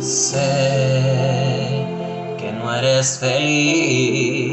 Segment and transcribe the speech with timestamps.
[0.00, 1.84] Sé
[2.38, 4.48] que no eres feliz,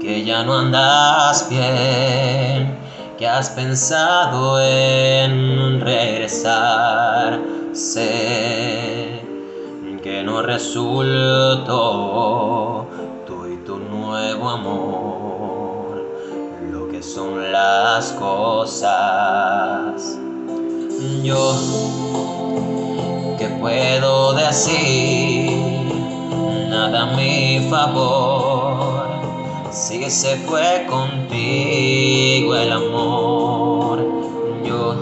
[0.00, 2.78] que ya no andas bien,
[3.18, 7.40] que has pensado en regresar.
[7.72, 9.20] Sé
[10.02, 11.66] que no resultó
[13.26, 16.04] tú y tu nuevo amor,
[16.70, 18.80] lo que son las cosas.
[21.22, 22.39] Yo
[23.60, 25.50] puedo decir?
[26.68, 29.08] Nada a mi favor.
[29.70, 34.04] Si se fue contigo el amor,
[34.64, 34.94] yo,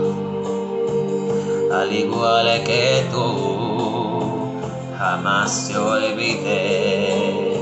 [1.73, 4.53] al igual que tú,
[4.99, 7.57] jamás te olvidé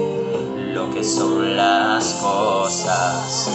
[0.72, 3.50] lo que son las cosas.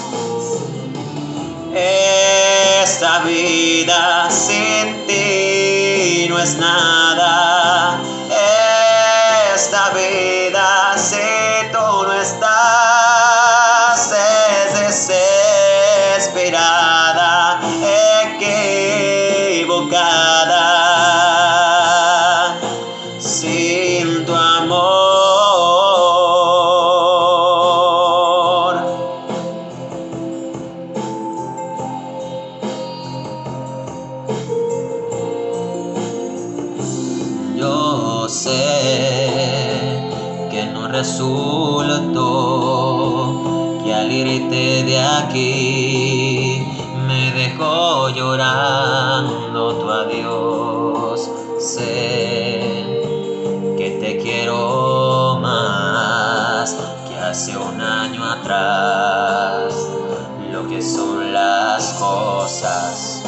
[1.74, 5.71] Esta vida sin ti
[6.32, 8.11] no es nada.
[38.42, 40.10] Sé
[40.50, 42.24] que no resultó,
[43.84, 46.66] que al irte de aquí
[47.08, 51.30] me dejó llorando tu adiós.
[51.60, 53.04] Sé
[53.78, 56.76] que te quiero más
[57.08, 59.88] que hace un año atrás,
[60.52, 63.22] lo que son las cosas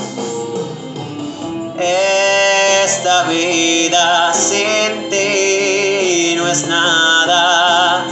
[3.04, 8.06] esta vida sin ti no es nada.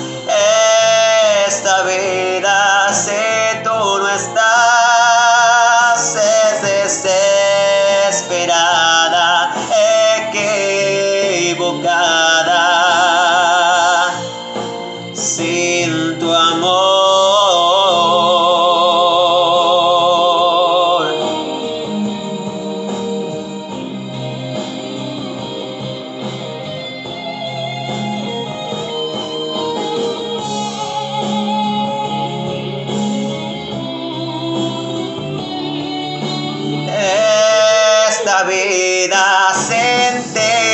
[1.48, 4.42] Esta vida si tú no estás
[6.16, 6.62] es
[8.12, 9.54] desesperada,
[10.28, 12.31] equivocada.
[38.44, 40.71] vida se entera.